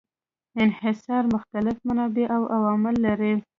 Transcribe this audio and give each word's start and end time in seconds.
انحصار 0.57 1.25
مختلف 1.35 1.77
منابع 1.85 2.27
او 2.37 2.43
عوامل 2.55 3.01
لري. 3.01 3.41